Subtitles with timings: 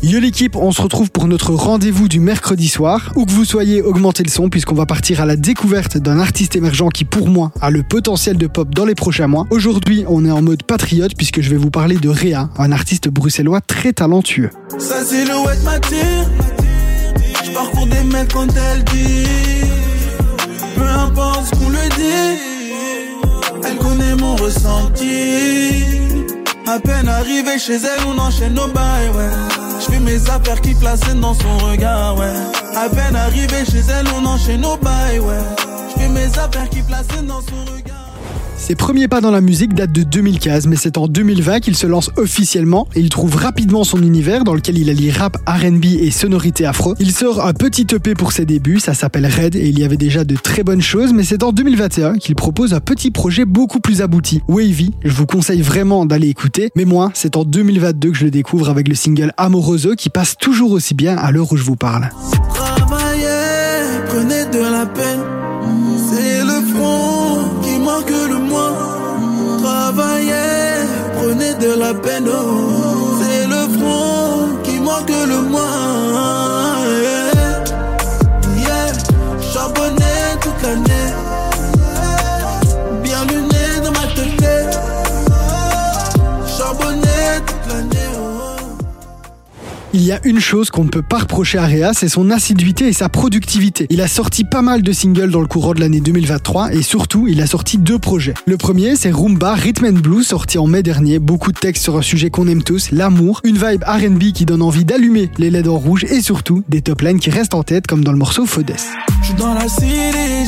[0.00, 3.12] Yo l'équipe, on se retrouve pour notre rendez-vous du mercredi soir.
[3.16, 6.54] Où que vous soyez, augmentez le son puisqu'on va partir à la découverte d'un artiste
[6.54, 9.46] émergent qui pour moi a le potentiel de pop dans les prochains mois.
[9.50, 13.08] Aujourd'hui, on est en mode patriote puisque je vais vous parler de Réa, un artiste
[13.08, 14.50] bruxellois très talentueux.
[17.44, 19.26] Je parcours des mecs quand elle dit.
[20.76, 22.38] Peu importe ce qu'on lui dit.
[23.64, 25.87] Elle connaît mon ressenti.
[26.68, 29.30] À peine arrivé chez elle, on enchaîne nos bails, ouais.
[29.80, 32.34] Je fais mes affaires qui placent dans son regard, ouais.
[32.76, 35.38] À peine arrivé chez elle, on enchaîne nos bails, ouais.
[35.88, 38.07] Je fais mes affaires qui placent dans son regard.
[38.58, 41.86] Ses premiers pas dans la musique datent de 2015, mais c'est en 2020 qu'il se
[41.86, 46.10] lance officiellement et il trouve rapidement son univers dans lequel il allie rap, RB et
[46.10, 46.94] sonorité afro.
[46.98, 49.96] Il sort un petit EP pour ses débuts, ça s'appelle Red et il y avait
[49.96, 53.80] déjà de très bonnes choses, mais c'est en 2021 qu'il propose un petit projet beaucoup
[53.80, 54.92] plus abouti, Wavy.
[55.02, 58.68] Je vous conseille vraiment d'aller écouter, mais moi, c'est en 2022 que je le découvre
[58.68, 62.10] avec le single Amoroso qui passe toujours aussi bien à l'heure où je vous parle.
[62.52, 65.20] Travaillez, prenez de la peine.
[66.10, 66.60] C'est le
[71.90, 73.20] oh.
[73.20, 76.84] C'est le front qui manque le moins.
[77.02, 77.64] Yeah,
[78.56, 78.92] yeah.
[79.52, 80.97] Charbonné toute l'année.
[90.00, 92.86] Il y a une chose qu'on ne peut pas reprocher à Réa, c'est son assiduité
[92.86, 93.88] et sa productivité.
[93.90, 97.26] Il a sorti pas mal de singles dans le courant de l'année 2023 et surtout,
[97.26, 98.34] il a sorti deux projets.
[98.46, 101.18] Le premier, c'est Roomba Rhythm and Blues, sorti en mai dernier.
[101.18, 104.62] Beaucoup de textes sur un sujet qu'on aime tous, l'amour, une vibe R&B qui donne
[104.62, 107.88] envie d'allumer les LED en rouge et surtout des top lines qui restent en tête
[107.88, 108.76] comme dans le morceau Fodes.
[109.22, 109.96] Je suis dans la city,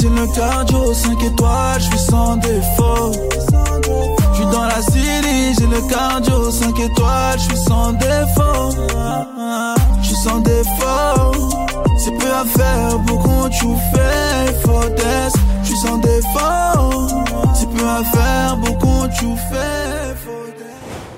[0.00, 3.12] j'ai le cardio 5 étoiles, je suis sans défaut.
[3.34, 4.19] Je suis
[4.50, 8.70] dans la city, j'ai le cardio 5 étoiles, je suis sans défaut.
[10.02, 11.48] Je suis sans défaut.
[11.98, 15.34] C'est peu à faire, beaucoup tu fais, fautesse.
[15.62, 17.08] Je suis sans défaut.
[17.54, 19.80] C'est peu à faire, beaucoup tu fais.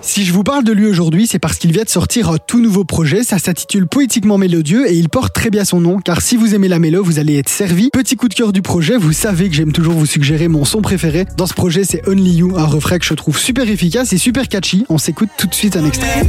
[0.05, 2.61] Si je vous parle de lui aujourd'hui, c'est parce qu'il vient de sortir un tout
[2.61, 3.23] nouveau projet.
[3.23, 6.67] Ça s'intitule Poétiquement Mélodieux et il porte très bien son nom, car si vous aimez
[6.67, 7.89] la mélo, vous allez être servi.
[7.93, 10.83] Petit coup de cœur du projet, vous savez que j'aime toujours vous suggérer mon son
[10.83, 11.25] préféré.
[11.37, 14.49] Dans ce projet, c'est Only You, un refrain que je trouve super efficace et super
[14.49, 14.85] catchy.
[14.89, 16.27] On s'écoute tout de suite un extrait.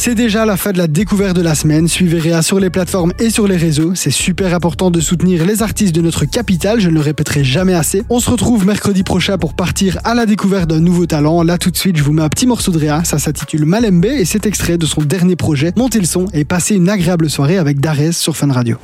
[0.00, 1.88] C'est déjà la fin de la découverte de la semaine.
[1.88, 3.96] Suivez Réa sur les plateformes et sur les réseaux.
[3.96, 7.74] C'est super important de soutenir les artistes de notre capitale, je ne le répéterai jamais
[7.74, 8.04] assez.
[8.08, 11.42] On se retrouve mercredi prochain pour partir à la découverte d'un nouveau talent.
[11.42, 14.04] Là tout de suite, je vous mets un petit morceau de Réa, ça s'intitule Malembe
[14.04, 15.72] et c'est extrait de son dernier projet.
[15.76, 18.76] Montez le son et passez une agréable soirée avec Darès sur Fun Radio.